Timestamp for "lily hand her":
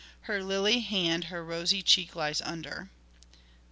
0.43-1.45